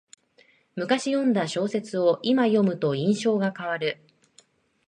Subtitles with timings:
[0.75, 4.01] むかし読んだ小説をいま読むと印象が変わる